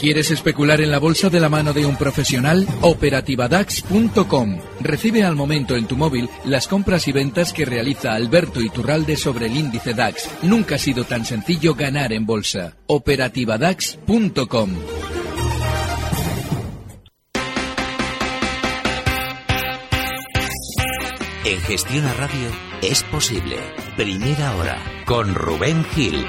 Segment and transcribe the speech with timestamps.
[0.00, 2.66] ¿Quieres especular en la bolsa de la mano de un profesional?
[2.80, 4.58] Operativadax.com.
[4.80, 9.46] Recibe al momento en tu móvil las compras y ventas que realiza Alberto Iturralde sobre
[9.46, 10.26] el índice DAX.
[10.42, 12.78] Nunca ha sido tan sencillo ganar en bolsa.
[12.86, 14.70] Operativadax.com.
[21.44, 22.48] En Gestión a Radio
[22.80, 23.56] es posible.
[23.98, 26.24] Primera hora con Rubén Gil.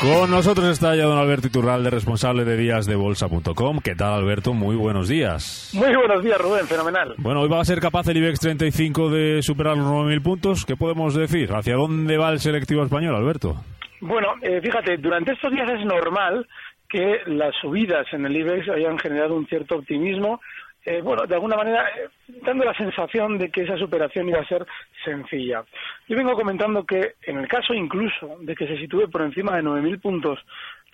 [0.00, 3.80] Con nosotros está ya don Alberto Iturralde, responsable de díasdebolsa.com.
[3.82, 4.54] ¿Qué tal, Alberto?
[4.54, 5.72] Muy buenos días.
[5.74, 6.66] Muy buenos días, Rubén.
[6.66, 7.14] Fenomenal.
[7.18, 10.64] Bueno, hoy va a ser capaz el IBEX 35 de superar los 9.000 puntos.
[10.64, 11.50] ¿Qué podemos decir?
[11.52, 13.56] ¿Hacia dónde va el selectivo español, Alberto?
[14.00, 16.46] Bueno, eh, fíjate, durante estos días es normal
[16.88, 20.40] que las subidas en el IBEX hayan generado un cierto optimismo
[20.88, 22.08] eh, bueno, de alguna manera eh,
[22.42, 24.66] dando la sensación de que esa superación iba a ser
[25.04, 25.62] sencilla.
[26.08, 29.62] Yo vengo comentando que en el caso incluso de que se sitúe por encima de
[29.62, 30.38] 9.000 puntos,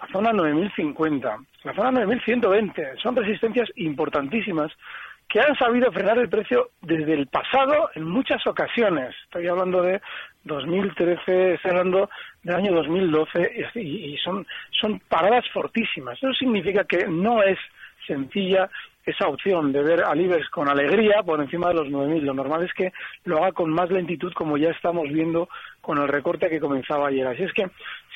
[0.00, 4.72] la zona 9.050, la zona 9.120, son resistencias importantísimas
[5.28, 9.14] que han sabido frenar el precio desde el pasado en muchas ocasiones.
[9.26, 10.00] Estoy hablando de
[10.42, 12.10] 2013, estoy hablando
[12.42, 13.80] del año 2012 y,
[14.14, 16.18] y son, son paradas fortísimas.
[16.18, 17.58] Eso significa que no es
[18.08, 18.68] sencilla
[19.06, 22.22] esa opción de ver al IBEX con alegría por encima de los 9.000.
[22.22, 22.92] Lo normal es que
[23.24, 25.48] lo haga con más lentitud, como ya estamos viendo
[25.80, 27.26] con el recorte que comenzaba ayer.
[27.26, 27.68] Así es que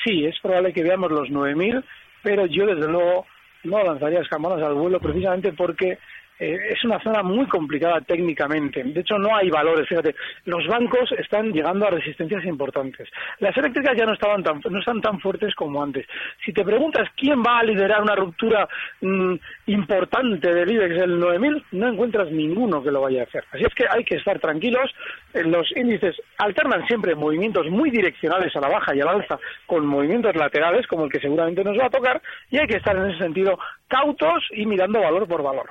[0.04, 1.84] sí, es probable que veamos los 9.000,
[2.22, 3.26] pero yo desde luego
[3.65, 5.99] no lanzaría escamadas al vuelo precisamente porque
[6.38, 8.82] eh, es una zona muy complicada técnicamente.
[8.82, 9.88] De hecho, no hay valores.
[9.88, 13.09] Fíjate, los bancos están llegando a resistencias importantes.
[13.41, 16.06] Las eléctricas ya no, estaban tan, no están tan fuertes como antes.
[16.44, 18.69] Si te preguntas quién va a liderar una ruptura
[19.00, 19.34] mm,
[19.66, 23.44] importante del IBEX del 9000, no encuentras ninguno que lo vaya a hacer.
[23.53, 24.91] Así es que hay que estar tranquilos.
[25.34, 29.87] Eh, los índices alternan siempre movimientos muy direccionales a la baja y al alza con
[29.87, 32.20] movimientos laterales, como el que seguramente nos va a tocar,
[32.50, 35.70] y hay que estar en ese sentido cautos y mirando valor por valor.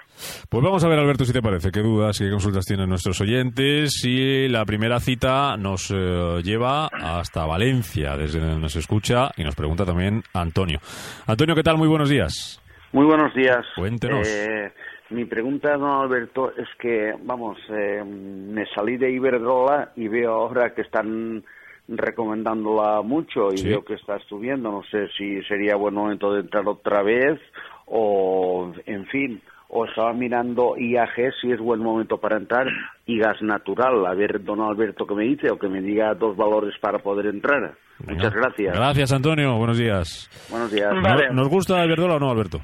[0.63, 4.03] Vamos a ver, Alberto, si te parece, qué dudas y qué consultas tienen nuestros oyentes.
[4.06, 9.56] Y la primera cita nos eh, lleva hasta Valencia, desde donde nos escucha, y nos
[9.56, 10.79] pregunta también Antonio.
[11.28, 11.78] Antonio, ¿qué tal?
[11.78, 12.62] Muy buenos días.
[12.91, 13.66] Muy buenos días.
[13.75, 14.28] Cuéntenos.
[14.28, 14.72] Eh,
[15.09, 20.73] mi pregunta, don Alberto, es que, vamos, eh, me salí de Iberdrola y veo ahora
[20.73, 21.44] que están
[21.88, 24.72] recomendándola mucho y veo que está subiendo.
[24.72, 27.40] No sé si sería buen momento de entrar otra vez
[27.85, 32.67] o, en fin, o estaba mirando IAG si es buen momento para entrar
[33.05, 34.05] y gas natural.
[34.05, 37.28] A ver, don Alberto, que me dice o que me diga dos valores para poder
[37.28, 37.73] entrar.
[38.05, 38.75] Muchas gracias.
[38.75, 39.55] Gracias, Antonio.
[39.57, 40.29] Buenos días.
[40.50, 40.94] Buenos días.
[41.01, 41.29] Vale.
[41.31, 42.61] ¿Nos gusta Iberdrola o no, Alberto?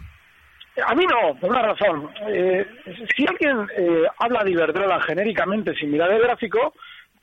[0.88, 2.10] A mí no, por una razón.
[2.28, 2.66] Eh,
[3.16, 6.74] si alguien eh, habla de Iberdrola genéricamente sin mirar el gráfico,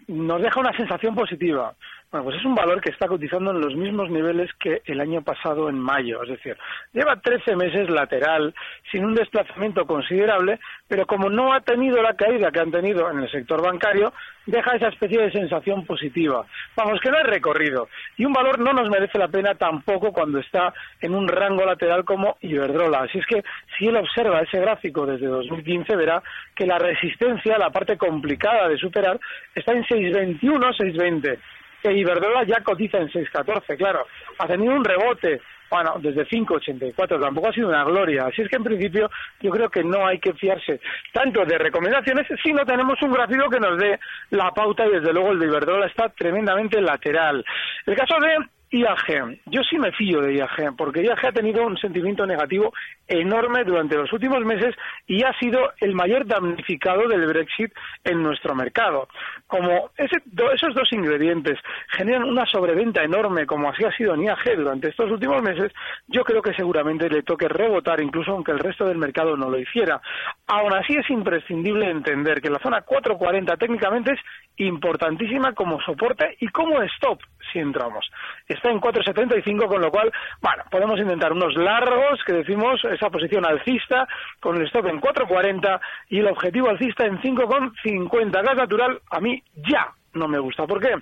[0.06, 1.74] nos deja una sensación positiva.
[2.10, 5.22] Bueno, pues es un valor que está cotizando en los mismos niveles que el año
[5.22, 6.57] pasado en mayo, es decir,
[6.92, 8.53] lleva 13 meses lateral,
[8.91, 10.59] sin un desplazamiento considerable,
[10.89, 14.12] pero como no ha tenido la caída que han tenido en el sector bancario,
[14.45, 16.45] deja esa especie de sensación positiva.
[16.74, 17.89] Vamos, que no hay recorrido.
[18.16, 22.04] Y un valor no nos merece la pena tampoco cuando está en un rango lateral
[22.04, 23.03] como Iberdrola.
[23.03, 23.45] Así es que
[23.78, 26.21] si él observa ese gráfico desde 2015, verá
[26.56, 29.21] que la resistencia, la parte complicada de superar,
[29.54, 31.39] está en 621, 620
[31.82, 34.06] que Iberdrola ya cotiza en 6.14, claro,
[34.38, 35.41] ha tenido un rebote
[35.71, 38.27] bueno, desde 5,84, tampoco ha sido una gloria.
[38.27, 39.09] Así es que en principio
[39.41, 40.80] yo creo que no hay que fiarse
[41.12, 43.98] tanto de recomendaciones si no tenemos un gráfico que nos dé
[44.30, 47.44] la pauta y desde luego el de Iberdrola está tremendamente lateral.
[47.86, 48.36] El caso de
[48.72, 52.72] IAG, yo sí me fío de IAG, porque IAG ha tenido un sentimiento negativo
[53.08, 54.76] enorme durante los últimos meses
[55.08, 57.72] y ha sido el mayor damnificado del Brexit
[58.04, 59.08] en nuestro mercado.
[59.48, 61.58] Como esos dos ingredientes
[61.88, 65.72] generan una sobreventa enorme, como así ha sido en IAG durante estos últimos meses,
[66.06, 69.58] yo creo que seguramente le toque rebotar, incluso aunque el resto del mercado no lo
[69.58, 70.00] hiciera.
[70.46, 74.20] Aún así es imprescindible entender que la zona 440 técnicamente es
[74.58, 77.20] importantísima como soporte y como stop
[77.53, 78.10] si entramos.
[78.47, 83.47] Está en 4.75, con lo cual, bueno, podemos intentar unos largos, que decimos, esa posición
[83.47, 84.07] alcista,
[84.41, 88.31] con el stop en 4.40 y el objetivo alcista en 5.50.
[88.31, 90.66] Gas natural, a mí ya no me gusta.
[90.66, 90.95] ¿Por qué?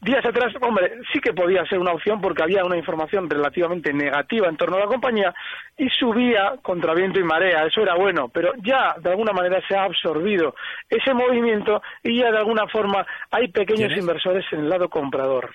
[0.00, 4.48] Días atrás, hombre, sí que podía ser una opción porque había una información relativamente negativa
[4.48, 5.34] en torno a la compañía
[5.76, 9.76] y subía contra viento y marea, eso era bueno, pero ya de alguna manera se
[9.76, 10.54] ha absorbido
[10.88, 15.50] ese movimiento y ya de alguna forma hay pequeños inversores en el lado comprador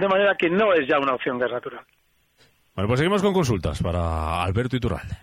[0.00, 1.84] de manera que no es ya una opción gas natural.
[2.74, 5.16] Bueno, pues seguimos con consultas para Alberto Iturralde.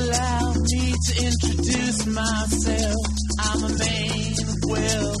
[0.00, 2.96] Allow me to introduce myself.
[3.38, 4.34] I'm a man
[4.66, 5.14] well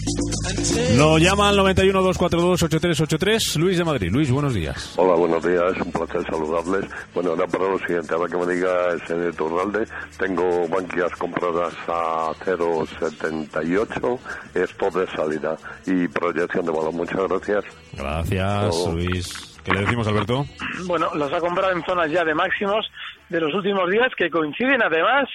[0.96, 4.10] lo llama al 91 242 8383 Luis de Madrid.
[4.12, 4.94] Luis, buenos días.
[4.96, 5.72] Hola, buenos días.
[5.84, 6.90] Un placer saludarles.
[7.14, 9.86] Bueno, ahora para lo siguiente, ahora que me diga el señor Turralde,
[10.18, 14.18] tengo banquillas compradas a 0,78,
[14.54, 15.56] esto de salida
[15.86, 16.92] y proyección de valor.
[16.92, 17.64] Muchas gracias.
[17.92, 19.58] Gracias, Luis.
[19.64, 20.46] ¿Qué le decimos, Alberto?
[20.86, 22.86] Bueno, las ha comprado en zonas ya de máximos
[23.28, 25.28] de los últimos días que coinciden además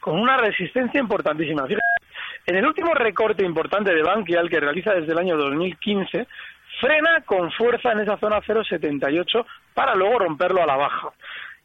[0.00, 1.66] con una resistencia importantísima.
[2.46, 6.26] En el último recorte importante de Bankial que realiza desde el año 2015,
[6.80, 11.08] frena con fuerza en esa zona 0,78 para luego romperlo a la baja.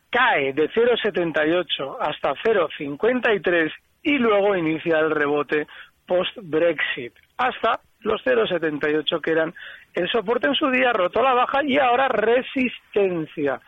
[0.09, 3.71] Cae de 0,78 hasta 0,53
[4.03, 5.67] y luego inicia el rebote
[6.07, 9.53] post-Brexit hasta los 0,78 que eran
[9.93, 13.59] el soporte en su día, rotó la baja y ahora resistencia.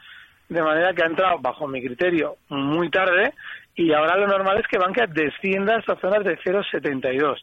[0.48, 3.34] De manera que ha entrado, bajo mi criterio, muy tarde
[3.76, 7.38] y ahora lo normal es que Bankia descienda hasta zonas de 0,72.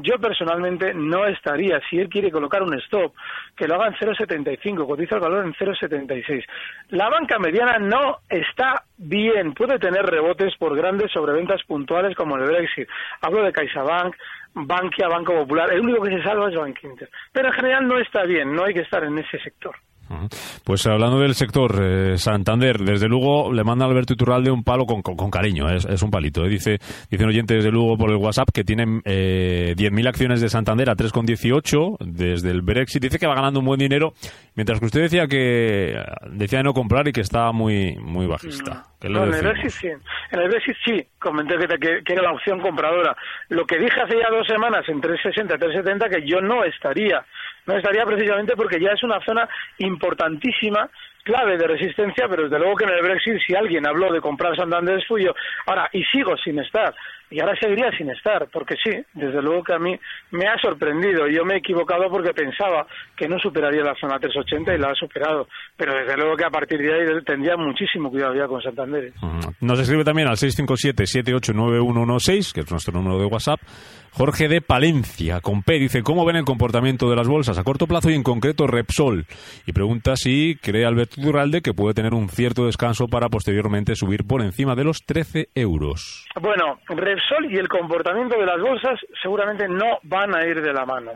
[0.00, 3.12] Yo personalmente no estaría, si él quiere colocar un stop,
[3.56, 6.44] que lo haga en 0,75, cotiza el valor en 0,76.
[6.90, 12.44] La banca mediana no está bien, puede tener rebotes por grandes sobreventas puntuales como el
[12.44, 12.88] Brexit.
[13.22, 14.14] Hablo de CaixaBank,
[14.54, 16.78] Bankia, Banco Popular, el único que se salva es Bank.
[17.32, 19.74] Pero en general no está bien, no hay que estar en ese sector.
[20.64, 25.02] Pues hablando del sector eh, Santander, desde luego le manda Alberto Iturralde un palo con,
[25.02, 26.44] con, cariño, es, es, un palito.
[26.44, 26.48] ¿eh?
[26.48, 26.78] Dice,
[27.10, 30.94] dicen oyentes desde luego por el WhatsApp que tienen eh, 10.000 acciones de Santander a
[30.94, 33.02] 3,18 desde el Brexit.
[33.02, 34.14] Dice que va ganando un buen dinero,
[34.54, 35.94] mientras que usted decía que
[36.30, 38.84] decía de no comprar y que estaba muy muy bajista.
[39.02, 42.60] No, en el Brexit sí, en el Brexit sí, comenté que, que, era la opción
[42.60, 43.16] compradora.
[43.48, 47.24] Lo que dije hace ya dos semanas en 360, 370 que yo no estaría
[47.68, 50.88] no estaría precisamente porque ya es una zona importantísima
[51.22, 54.56] clave de resistencia, pero desde luego que en el Brexit si alguien habló de comprar
[54.56, 55.34] Santander fui yo.
[55.66, 56.94] Ahora, y sigo sin estar,
[57.30, 59.94] y ahora seguiría sin estar, porque sí, desde luego que a mí
[60.30, 61.28] me ha sorprendido.
[61.28, 62.86] Yo me he equivocado porque pensaba
[63.16, 65.46] que no superaría la zona 380 y la ha superado,
[65.76, 69.12] pero desde luego que a partir de ahí tendría muchísimo cuidado ya con Santander.
[69.60, 73.60] Nos escribe también al 657-789116, que es nuestro número de WhatsApp.
[74.10, 77.86] Jorge de Palencia, con P, dice, ¿cómo ven el comportamiento de las bolsas a corto
[77.86, 79.26] plazo y en concreto Repsol?
[79.66, 84.26] Y pregunta si cree Alberto Duralde que puede tener un cierto descanso para posteriormente subir
[84.26, 86.24] por encima de los 13 euros.
[86.40, 87.17] Bueno, Repsol
[87.48, 91.12] y el comportamiento de las bolsas seguramente no van a ir de la mano.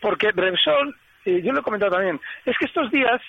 [0.00, 3.20] Porque Repsol, y yo lo he comentado también, es que estos días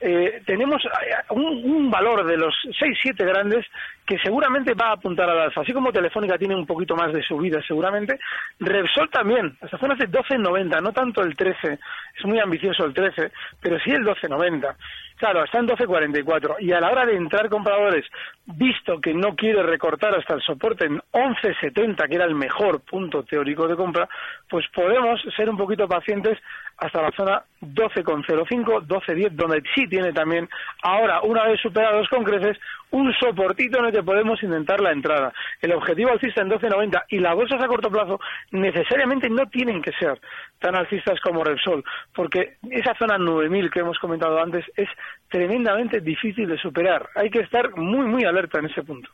[0.00, 3.66] eh, tenemos eh, un, valor de los 6-7 grandes
[4.06, 5.60] que seguramente va a apuntar al alza.
[5.60, 8.18] Así como Telefónica tiene un poquito más de subida, seguramente,
[8.60, 11.78] Repsol también, hasta zonas de 12.90, no tanto el 13,
[12.16, 14.76] es muy ambicioso el 13, pero sí el 12.90.
[15.18, 18.06] Claro, está en 12.44 y a la hora de entrar compradores,
[18.46, 23.24] visto que no quiere recortar hasta el soporte en 11.70, que era el mejor punto
[23.24, 24.08] teórico de compra,
[24.48, 26.38] pues podemos ser un poquito pacientes
[26.78, 30.48] hasta la zona 12,05, 12,10, donde sí tiene también
[30.82, 32.56] ahora, una vez superados con creces,
[32.90, 35.32] un soportito en el que podemos intentar la entrada.
[35.60, 38.20] El objetivo alcista en 12,90 y las bolsas a corto plazo
[38.52, 40.20] necesariamente no tienen que ser
[40.60, 44.88] tan alcistas como Repsol, porque esa zona 9.000 que hemos comentado antes es
[45.28, 47.08] tremendamente difícil de superar.
[47.14, 49.10] Hay que estar muy, muy alerta en ese punto.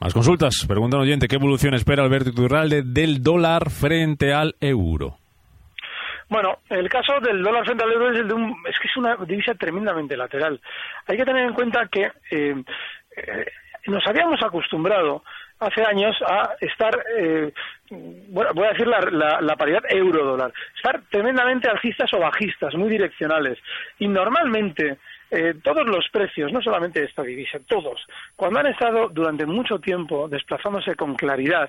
[0.00, 0.64] Más consultas.
[0.68, 5.16] Pregunta un oyente, ¿qué evolución espera Alberto Iturralde del dólar frente al euro?
[6.28, 8.96] Bueno, el caso del dólar frente al euro es, el de un, es que es
[8.96, 10.60] una divisa tremendamente lateral.
[11.06, 12.54] Hay que tener en cuenta que eh,
[13.16, 13.46] eh,
[13.86, 15.22] nos habíamos acostumbrado
[15.60, 17.52] hace años a estar, eh,
[17.90, 23.58] bueno, voy a decir la, la, paridad euro-dólar, estar tremendamente alcistas o bajistas, muy direccionales.
[23.98, 24.98] Y normalmente
[25.30, 28.00] eh, todos los precios, no solamente esta divisa, todos,
[28.36, 31.68] cuando han estado durante mucho tiempo desplazándose con claridad,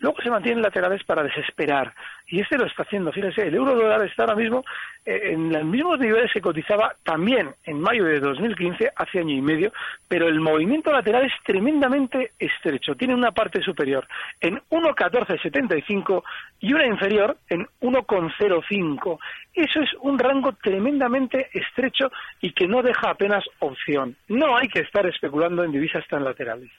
[0.00, 1.94] luego se mantienen laterales para desesperar.
[2.26, 3.12] Y este lo está haciendo.
[3.12, 4.64] Fíjese, el euro dólar está ahora mismo
[5.04, 9.42] eh, en los mismos niveles que cotizaba también en mayo de 2015, hace año y
[9.42, 9.72] medio,
[10.08, 12.94] pero el movimiento lateral es tremendamente estrecho.
[12.94, 14.06] Tiene una parte superior
[14.40, 16.22] en 1,1475
[16.60, 19.18] y una inferior en 1,05.
[19.54, 24.16] Eso es un rango tremendamente estrecho y que no deja apenas opción.
[24.28, 26.70] No hay que estar especulando en divisas tan laterales.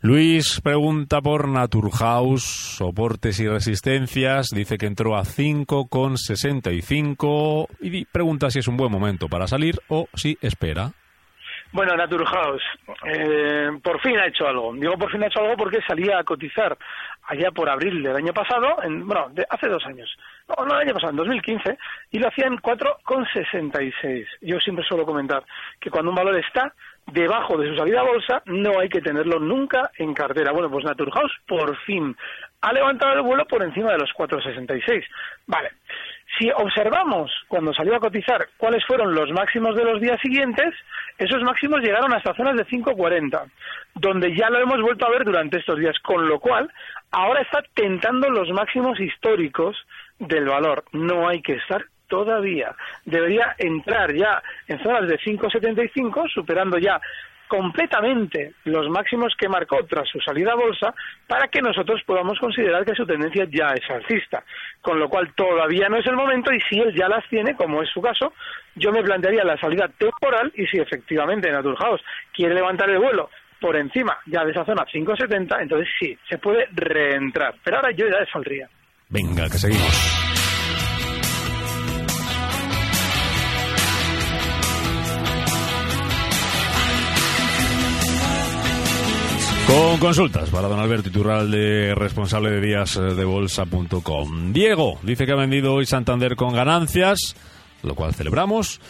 [0.00, 4.48] Luis pregunta por Naturhaus, soportes y resistencias.
[4.48, 10.08] Dice que entró a 5,65 y pregunta si es un buen momento para salir o
[10.14, 10.92] si espera.
[11.70, 12.62] Bueno, Naturhaus,
[13.04, 14.72] eh, por fin ha hecho algo.
[14.72, 16.78] Digo por fin ha hecho algo porque salía a cotizar
[17.28, 20.08] allá por abril del año pasado, en, bueno, de hace dos años.
[20.48, 21.78] No, no, el año pasado, en 2015,
[22.12, 24.26] y lo hacía en 4,66.
[24.40, 25.44] Yo siempre suelo comentar
[25.78, 26.72] que cuando un valor está
[27.12, 30.52] debajo de su salida a bolsa, no hay que tenerlo nunca en cartera.
[30.52, 32.14] Bueno, pues Naturhaus por fin
[32.60, 35.04] ha levantado el vuelo por encima de los 4,66.
[35.46, 35.70] Vale.
[36.38, 40.74] Si observamos cuando salió a cotizar cuáles fueron los máximos de los días siguientes,
[41.16, 43.50] esos máximos llegaron hasta zonas de 5,40,
[43.94, 46.70] donde ya lo hemos vuelto a ver durante estos días, con lo cual
[47.10, 49.76] ahora está tentando los máximos históricos
[50.18, 50.84] del valor.
[50.92, 52.74] No hay que estar todavía.
[53.04, 57.00] Debería entrar ya en zonas de 5,75, superando ya
[57.48, 60.94] completamente los máximos que marcó tras su salida a bolsa
[61.26, 64.44] para que nosotros podamos considerar que su tendencia ya es alcista.
[64.80, 67.82] Con lo cual todavía no es el momento y si él ya las tiene, como
[67.82, 68.32] es su caso,
[68.76, 73.76] yo me plantearía la salida temporal y si efectivamente Naturhaus quiere levantar el vuelo por
[73.76, 77.54] encima ya de esa zona 5,70, entonces sí, se puede reentrar.
[77.64, 78.68] Pero ahora yo ya saldría.
[79.08, 80.27] Venga, que seguimos.
[89.68, 93.14] Con consultas para don Alberto Iturralde, responsable de días eh.
[94.50, 97.36] Diego dice que ha vendido hoy Santander con ganancias,
[97.82, 98.80] lo cual celebramos.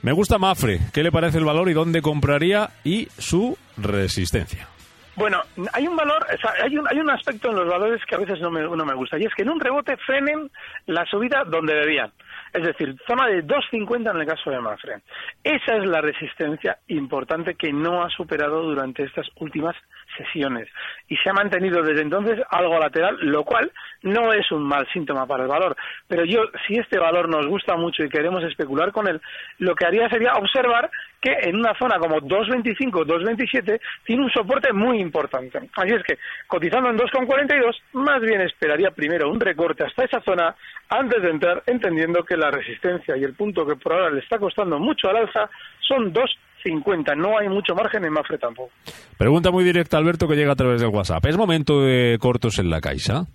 [0.00, 0.80] Me gusta Mafre.
[0.94, 4.68] ¿Qué le parece el valor y dónde compraría y su resistencia?
[5.16, 5.42] Bueno,
[5.74, 6.26] hay un valor,
[6.62, 8.94] hay un, hay un aspecto en los valores que a veces no me, no me
[8.94, 10.50] gusta, y es que en un rebote frenen
[10.86, 12.10] la subida donde debían.
[12.52, 15.00] Es decir, zona de 2.50 en el caso de Mafre.
[15.42, 19.74] Esa es la resistencia importante que no ha superado durante estas últimas
[20.18, 20.68] sesiones
[21.08, 25.26] y se ha mantenido desde entonces algo lateral, lo cual no es un mal síntoma
[25.26, 25.76] para el valor.
[26.06, 29.20] Pero yo, si este valor nos gusta mucho y queremos especular con él,
[29.58, 30.90] lo que haría sería observar
[31.22, 35.58] que en una zona como 2.25, 2.27 tiene un soporte muy importante.
[35.76, 40.54] Así es que, cotizando en 2.42, más bien esperaría primero un recorte hasta esa zona
[40.88, 44.38] antes de entrar, entendiendo que la resistencia y el punto que por ahora le está
[44.38, 45.48] costando mucho al alza
[45.80, 47.16] son 2.50.
[47.16, 48.72] No hay mucho margen en Mafre tampoco.
[49.16, 51.24] Pregunta muy directa, Alberto, que llega a través del WhatsApp.
[51.26, 53.26] ¿Es momento de cortos en la Caixa?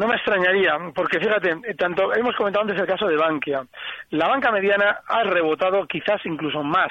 [0.00, 3.66] No me extrañaría, porque fíjate, tanto hemos comentado antes el caso de Bankia.
[4.08, 6.90] La banca mediana ha rebotado quizás incluso más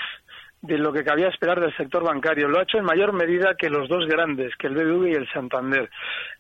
[0.62, 2.48] de lo que cabía esperar del sector bancario.
[2.48, 5.28] Lo ha hecho en mayor medida que los dos grandes, que el BBV y el
[5.32, 5.90] Santander.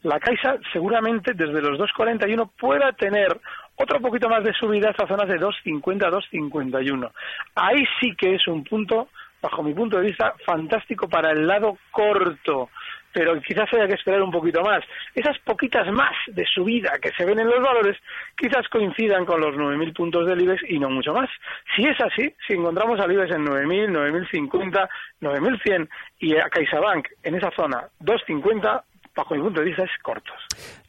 [0.03, 3.35] La Caixa seguramente desde los 2.41 pueda tener
[3.75, 7.11] otro poquito más de subida hasta zonas de 2.50 a 2.51.
[7.55, 9.07] Ahí sí que es un punto,
[9.41, 12.69] bajo mi punto de vista, fantástico para el lado corto
[13.11, 14.83] pero quizás haya que esperar un poquito más.
[15.15, 17.97] Esas poquitas más de subida que se ven en los valores
[18.37, 21.29] quizás coincidan con los 9.000 puntos del IBEX y no mucho más.
[21.75, 24.89] Si es así, si encontramos al IBEX en 9.000, 9.050,
[25.21, 25.89] 9.100
[26.19, 28.83] y a CaixaBank en esa zona 2.50,
[29.19, 30.33] bajo mi punto de vista, es cortos.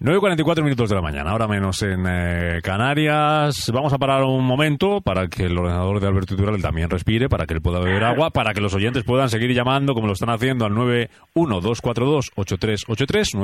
[0.01, 3.69] 9.44 minutos de la mañana, ahora menos en eh, Canarias.
[3.73, 7.47] Vamos a parar un momento para que el ordenador de Alberto Tural también respire, para
[7.47, 10.31] que él pueda beber agua, para que los oyentes puedan seguir llamando como lo están
[10.31, 13.35] haciendo al 91242-8383,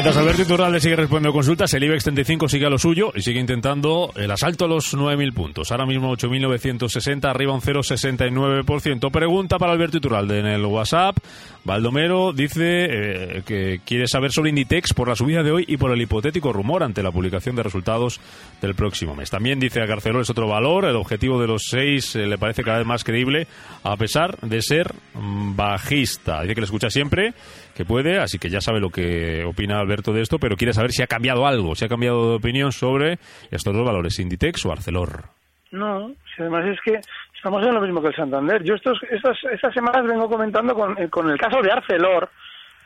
[0.07, 3.41] Mientras Alberto Iturralde sigue respondiendo consultas, el IBEX 35 sigue a lo suyo y sigue
[3.41, 5.73] intentando el asalto a los 9.000 puntos.
[5.73, 9.11] Ahora mismo 8.960, arriba un 0,69%.
[9.11, 11.17] Pregunta para Alberto Iturralde en el WhatsApp.
[11.65, 15.91] Baldomero dice eh, que quiere saber sobre Inditex por la subida de hoy y por
[15.91, 18.21] el hipotético rumor ante la publicación de resultados
[18.63, 19.31] del próximo mes.
[19.31, 22.63] También dice a Garceló es otro valor, el objetivo de los 6 eh, le parece
[22.63, 23.49] cada vez más creíble
[23.83, 26.43] a pesar de ser mm, bajista.
[26.43, 27.35] Dice que le escucha siempre,
[27.77, 30.93] que puede, así que ya sabe lo que opina Alberto de esto, pero quiere saber
[30.93, 33.19] si ha cambiado algo, si ha cambiado de opinión sobre
[33.51, 35.25] estos dos valores, Inditex o Arcelor.
[35.73, 36.99] No, si además es que
[37.35, 38.63] estamos en lo mismo que el Santander.
[38.65, 42.31] Yo estos, estas, estas semanas vengo comentando con, eh, con el caso de Arcelor,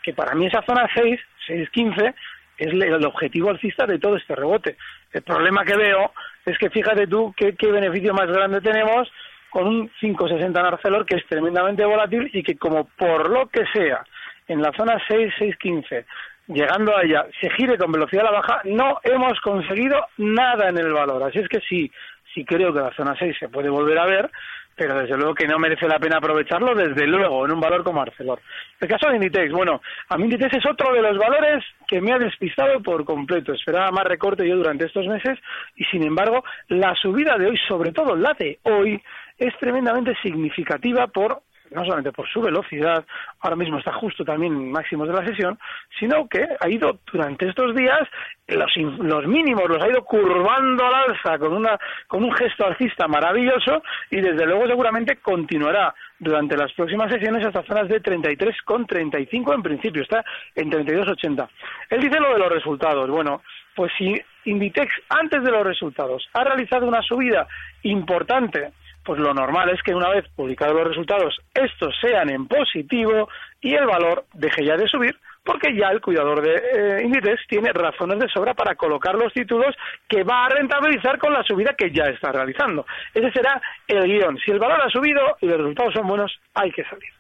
[0.03, 2.15] que para mí esa zona 6, 6.15,
[2.59, 4.77] es el objetivo alcista de todo este rebote.
[5.13, 6.13] El problema que veo
[6.45, 9.09] es que fíjate tú qué, qué beneficio más grande tenemos
[9.51, 13.63] con un 5.60 en Arcelor que es tremendamente volátil y que como por lo que
[13.73, 14.05] sea
[14.53, 16.05] en la zona 6, 6.15
[16.53, 20.79] llegando a ella se gire con velocidad a la baja, no hemos conseguido nada en
[20.79, 21.23] el valor.
[21.23, 21.91] Así es que sí,
[22.35, 24.31] sí creo que la zona 6 se puede volver a ver,
[24.75, 28.01] pero desde luego que no merece la pena aprovecharlo, desde luego, en un valor como
[28.01, 28.41] Arcelor.
[28.81, 32.13] El caso de Inditex, bueno, a mí Inditex es otro de los valores que me
[32.13, 33.53] ha despistado por completo.
[33.53, 35.39] Esperaba más recorte yo durante estos meses
[35.77, 39.01] y, sin embargo, la subida de hoy, sobre todo la de hoy,
[39.39, 43.05] es tremendamente significativa por no solamente por su velocidad,
[43.41, 45.59] ahora mismo está justo también máximos de la sesión,
[45.99, 48.01] sino que ha ido durante estos días
[48.49, 51.79] los, los mínimos los ha ido curvando al alza con una
[52.09, 57.63] con un gesto alcista maravilloso y desde luego seguramente continuará durante las próximas sesiones hasta
[57.63, 61.49] zonas de 33,35 en principio, está en 32,80.
[61.91, 63.09] Él dice lo de los resultados.
[63.09, 63.43] Bueno,
[63.75, 67.47] pues si Inditex antes de los resultados ha realizado una subida
[67.83, 68.73] importante
[69.05, 73.29] pues lo normal es que una vez publicados los resultados, estos sean en positivo
[73.61, 77.73] y el valor deje ya de subir, porque ya el cuidador de eh, Inditex tiene
[77.73, 79.75] razones de sobra para colocar los títulos
[80.09, 82.87] que va a rentabilizar con la subida que ya está realizando.
[83.15, 84.39] Ese será el guion.
[84.45, 87.11] Si el valor ha subido y los resultados son buenos, hay que salir.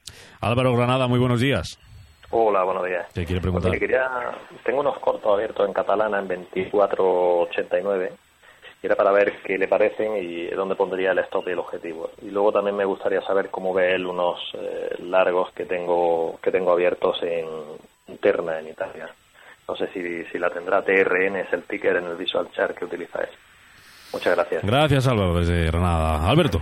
[0.40, 1.79] Álvaro Granada, muy buenos días.
[2.31, 3.07] Hola, buenos días.
[3.12, 3.71] ¿Qué quiere preguntar?
[3.71, 4.09] Pues quería...
[4.62, 8.30] Tengo unos cortos abiertos en catalana en 2489 y
[8.83, 12.11] era para ver qué le parecen y dónde pondría el stop y el objetivo.
[12.23, 16.51] Y luego también me gustaría saber cómo ve él unos eh, largos que tengo que
[16.51, 17.47] tengo abiertos en
[18.09, 19.09] interna en Italia.
[19.69, 22.87] No sé si, si la tendrá TRN, es el ticker en el visual chart que
[22.87, 23.29] utiliza él.
[24.12, 24.64] Muchas gracias.
[24.64, 26.29] Gracias Álvaro desde Granada.
[26.29, 26.61] Alberto.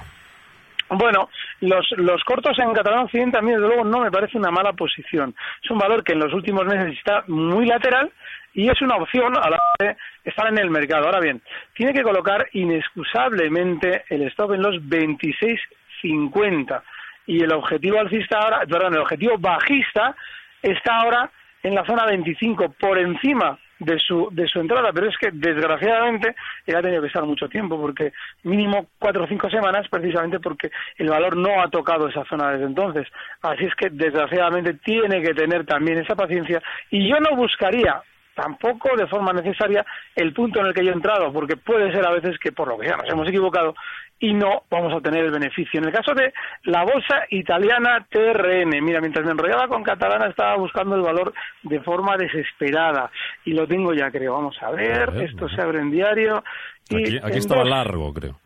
[0.91, 1.29] Bueno,
[1.61, 4.73] los, los cortos en catalán occidente a mí desde luego no me parece una mala
[4.73, 5.35] posición.
[5.63, 8.11] Es un valor que en los últimos meses está muy lateral
[8.59, 11.07] y es una opción a la hora de estar en el mercado.
[11.07, 11.41] Ahora bien,
[11.75, 16.83] tiene que colocar inexcusablemente el stop en los 26.50
[17.29, 20.17] y el objetivo alcista ahora, perdón, el objetivo bajista
[20.61, 21.31] está ahora
[21.63, 26.35] en la zona 25 por encima de su, de su entrada, pero es que desgraciadamente
[26.67, 30.73] él ha tenido que estar mucho tiempo, porque mínimo cuatro o cinco semanas, precisamente porque
[30.97, 33.07] el valor no ha tocado esa zona desde entonces.
[33.41, 38.03] Así es que desgraciadamente tiene que tener también esa paciencia y yo no buscaría
[38.39, 42.07] tampoco de forma necesaria el punto en el que yo he entrado, porque puede ser
[42.07, 43.75] a veces que por lo que sea nos hemos equivocado
[44.21, 45.81] y no vamos a obtener el beneficio.
[45.81, 46.33] En el caso de
[46.65, 51.33] la bolsa italiana TRN, mira, mientras me enrollaba con catalana estaba buscando el valor
[51.65, 53.11] de forma desesperada
[53.45, 54.35] y lo tengo ya, creo.
[54.35, 56.45] Vamos a ver, esto se abre en diario.
[56.89, 58.39] Y aquí, estaba largo, creo.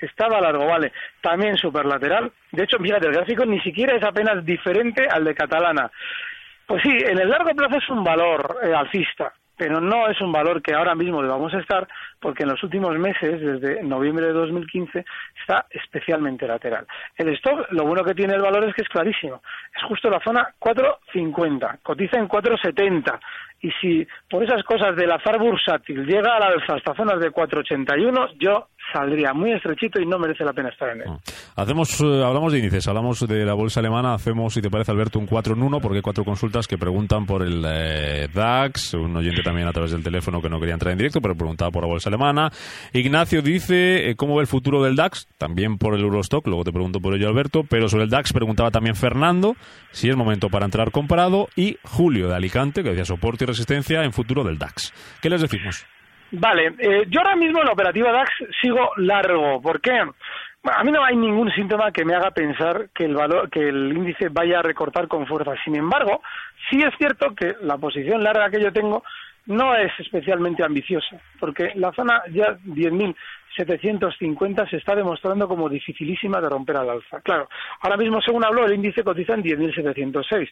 [0.00, 2.32] estaba largo, vale, también superlateral.
[2.50, 5.90] De hecho, fíjate, el gráfico ni siquiera es apenas diferente al de Catalana.
[6.66, 10.32] Pues sí, en el largo plazo es un valor eh, alcista, pero no es un
[10.32, 11.86] valor que ahora mismo debamos estar
[12.20, 15.04] porque en los últimos meses, desde noviembre de 2015,
[15.40, 16.86] está especialmente lateral.
[17.16, 19.42] El stock, lo bueno que tiene el valor es que es clarísimo.
[19.76, 23.18] Es justo la zona 4.50, cotiza en 4.70
[23.60, 27.30] y si por esas cosas del azar bursátil llega a la alza hasta zonas de
[27.32, 31.08] 4.81, yo saldría muy estrechito y no merece la pena estar en él.
[31.08, 31.18] Ah.
[31.56, 35.18] Hacemos, eh, hablamos de índices, hablamos de la bolsa alemana, hacemos, si te parece, Alberto,
[35.18, 39.16] un 4 en 1, porque hay cuatro consultas que preguntan por el eh, DAX, un
[39.16, 41.82] oyente también a través del teléfono que no quería entrar en directo, pero preguntaba por
[41.82, 42.50] la bolsa alemana.
[42.92, 45.26] Ignacio dice, eh, ¿cómo ve el futuro del DAX?
[45.38, 48.70] También por el Eurostock, luego te pregunto por ello, Alberto, pero sobre el DAX preguntaba
[48.70, 49.56] también Fernando,
[49.92, 54.04] si es momento para entrar comparado, y Julio de Alicante, que decía soporte y resistencia
[54.04, 54.92] en futuro del DAX.
[55.20, 55.86] ¿Qué les decimos?
[56.32, 59.60] Vale, eh, yo ahora mismo en la operativa DAX sigo largo.
[59.60, 60.02] ¿Por qué?
[60.68, 63.92] a mí no hay ningún síntoma que me haga pensar que el valor, que el
[63.96, 65.52] índice vaya a recortar con fuerza.
[65.64, 66.22] Sin embargo,
[66.68, 69.04] sí es cierto que la posición larga que yo tengo
[69.46, 73.14] no es especialmente ambiciosa, porque la zona ya 10.000
[73.56, 77.20] 750 se está demostrando como dificilísima de romper al alza.
[77.22, 77.48] Claro,
[77.80, 80.50] ahora mismo, según habló, el índice cotiza en 10.706.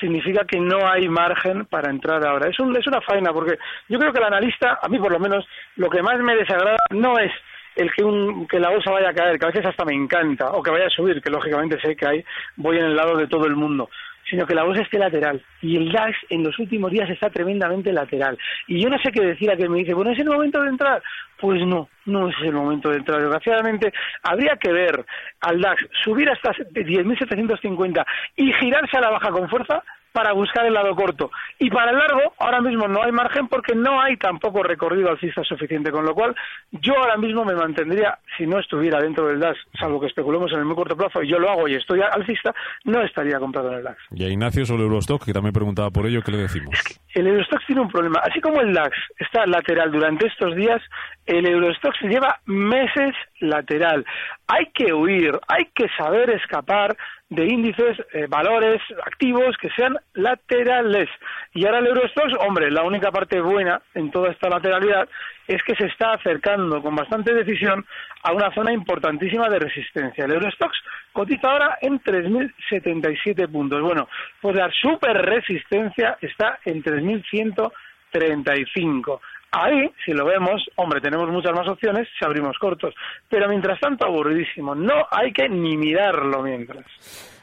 [0.00, 2.48] Significa que no hay margen para entrar ahora.
[2.48, 5.18] Es, un, es una faena, porque yo creo que el analista, a mí por lo
[5.18, 7.32] menos, lo que más me desagrada no es
[7.74, 10.46] el que, un, que la bolsa vaya a caer, que a veces hasta me encanta,
[10.52, 12.24] o que vaya a subir, que lógicamente sé que hay,
[12.56, 13.90] voy en el lado de todo el mundo
[14.28, 15.42] sino que la bolsa esté lateral.
[15.62, 18.38] Y el DAX en los últimos días está tremendamente lateral.
[18.66, 20.68] Y yo no sé qué decir a que me dice, bueno, ¿es el momento de
[20.68, 21.02] entrar?
[21.40, 23.20] Pues no, no es el momento de entrar.
[23.20, 25.04] Desgraciadamente, habría que ver
[25.40, 28.04] al DAX subir hasta 10.750
[28.36, 29.82] y girarse a la baja con fuerza
[30.16, 31.30] para buscar el lado corto.
[31.58, 35.44] Y para el largo, ahora mismo no hay margen porque no hay tampoco recorrido alcista
[35.44, 36.34] suficiente, con lo cual
[36.72, 40.60] yo ahora mismo me mantendría, si no estuviera dentro del DAX, salvo que especulemos en
[40.60, 43.78] el muy corto plazo, y yo lo hago y estoy alcista, no estaría comprado en
[43.78, 43.98] el DAX.
[44.10, 46.82] Y a Ignacio sobre Eurostock, que también preguntaba por ello, ¿qué le decimos?
[47.16, 48.20] el Eurostock tiene un problema.
[48.20, 50.82] Así como el DAX está lateral durante estos días,
[51.26, 54.04] el Eurostock se lleva meses lateral.
[54.46, 56.96] Hay que huir, hay que saber escapar
[57.28, 61.08] de índices, eh, valores, activos que sean laterales.
[61.54, 65.08] Y ahora el Eurostox, hombre, la única parte buena en toda esta lateralidad
[65.48, 67.84] es que se está acercando con bastante decisión
[68.22, 70.24] a una zona importantísima de resistencia.
[70.24, 70.78] El Eurostox
[71.12, 73.82] cotiza ahora en 3.077 puntos.
[73.82, 74.08] Bueno,
[74.40, 79.20] pues la super resistencia está en 3.135.
[79.52, 82.94] Ahí, si lo vemos, hombre, tenemos muchas más opciones si abrimos cortos.
[83.28, 84.74] Pero mientras tanto, aburridísimo.
[84.74, 86.84] No hay que ni mirarlo mientras.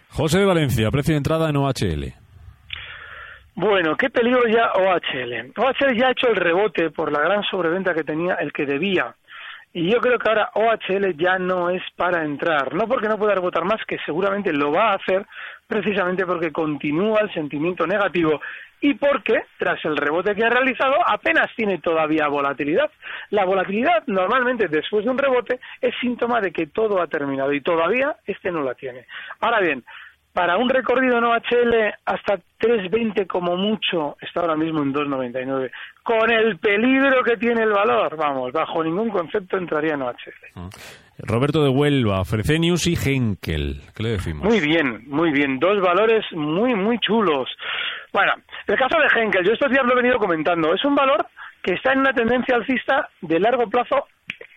[0.09, 2.13] José de Valencia, precio de entrada en OHL.
[3.55, 5.53] Bueno, qué peligro ya OHL.
[5.57, 9.15] OHL ya ha hecho el rebote por la gran sobreventa que tenía el que debía.
[9.75, 12.75] Y yo creo que ahora OHL ya no es para entrar.
[12.75, 15.25] No porque no pueda rebotar más, que seguramente lo va a hacer,
[15.67, 18.39] precisamente porque continúa el sentimiento negativo
[18.81, 22.91] y porque, tras el rebote que ha realizado, apenas tiene todavía volatilidad.
[23.31, 27.61] La volatilidad, normalmente, después de un rebote, es síntoma de que todo ha terminado y
[27.61, 29.07] todavía este no la tiene.
[29.39, 29.83] Ahora bien,
[30.33, 35.71] para un recorrido en OHL hasta 3.20 como mucho, está ahora mismo en 2.99.
[36.01, 40.33] Con el peligro que tiene el valor, vamos, bajo ningún concepto entraría en OHL.
[40.55, 40.69] Ah.
[41.19, 43.81] Roberto de Huelva, Frecenius y Henkel.
[43.95, 44.43] ¿Qué le decimos?
[44.43, 45.59] Muy bien, muy bien.
[45.59, 47.47] Dos valores muy, muy chulos.
[48.11, 48.33] Bueno,
[48.67, 50.73] el caso de Henkel, yo estos días lo he venido comentando.
[50.73, 51.25] Es un valor
[51.61, 54.07] que está en una tendencia alcista de largo plazo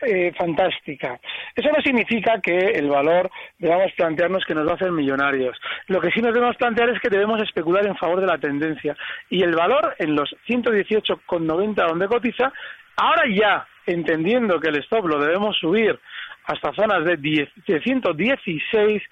[0.02, 1.18] eh, fantástica.
[1.54, 5.56] Eso no significa que el valor debamos plantearnos que nos va a hacer millonarios.
[5.88, 8.96] Lo que sí nos debemos plantear es que debemos especular en favor de la tendencia.
[9.30, 12.52] Y el valor en los 118,90 donde cotiza,
[12.96, 15.98] ahora ya entendiendo que el stop lo debemos subir
[16.44, 17.48] hasta zonas de, 10,
[17.82, 19.02] 116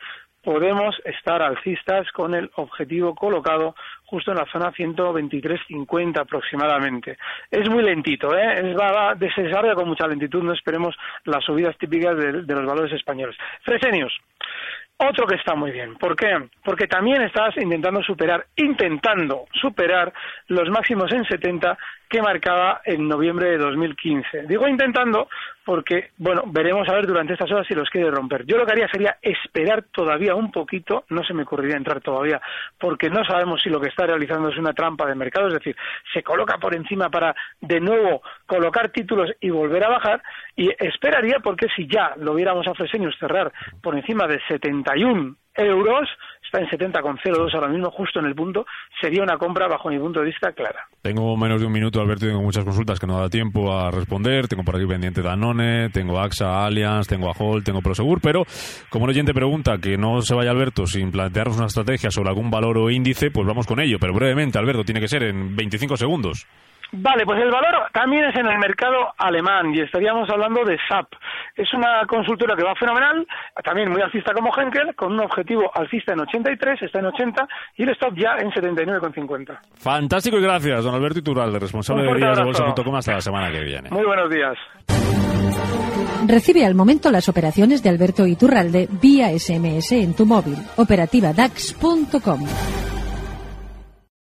[0.44, 7.18] podemos estar alcistas con el objetivo colocado justo en la zona 123.50 aproximadamente.
[7.50, 8.70] Es muy lentito, ¿eh?
[8.70, 12.92] Es, va, desarrolla con mucha lentitud, no esperemos las subidas típicas de, de los valores
[12.92, 13.36] españoles.
[13.62, 14.12] Fresenius,
[14.96, 15.96] otro que está muy bien.
[15.96, 16.48] ¿Por qué?
[16.62, 20.12] Porque también estás intentando superar, intentando superar
[20.48, 21.76] los máximos en 70
[22.14, 24.44] que marcaba en noviembre de 2015.
[24.46, 25.26] Digo intentando
[25.64, 28.46] porque, bueno, veremos a ver durante estas horas si los quiere romper.
[28.46, 32.40] Yo lo que haría sería esperar todavía un poquito, no se me ocurriría entrar todavía,
[32.78, 35.74] porque no sabemos si lo que está realizando es una trampa de mercado, es decir,
[36.12, 40.22] se coloca por encima para de nuevo colocar títulos y volver a bajar,
[40.54, 46.08] y esperaría porque si ya lo viéramos a Fresenius cerrar por encima de 71 euros,
[46.44, 48.66] está en 70,02 ahora mismo, justo en el punto,
[49.00, 50.86] sería una compra, bajo mi punto de vista, clara.
[51.02, 54.48] Tengo menos de un minuto, Alberto, tengo muchas consultas que no da tiempo a responder.
[54.48, 58.44] Tengo por aquí pendiente Danone, tengo AXA, Allianz, tengo Ahol, tengo Prosegur, pero
[58.88, 62.50] como un oyente pregunta que no se vaya Alberto sin plantearnos una estrategia sobre algún
[62.50, 63.98] valor o índice, pues vamos con ello.
[64.00, 66.46] Pero brevemente, Alberto, tiene que ser en 25 segundos.
[66.96, 71.08] Vale, pues el valor también es en el mercado alemán y estaríamos hablando de SAP.
[71.56, 73.26] Es una consultora que va fenomenal,
[73.64, 77.82] también muy alcista como Henkel, con un objetivo alcista en 83, está en 80 y
[77.82, 79.58] el stop ya en 79,50.
[79.76, 83.60] Fantástico y gracias, don Alberto Iturralde, responsable de días de bolsa.com hasta la semana que
[83.60, 83.90] viene.
[83.90, 84.56] Muy buenos días.
[86.26, 90.56] Recibe al momento las operaciones de Alberto Iturralde vía SMS en tu móvil.
[90.76, 92.40] Operativa DAX.com.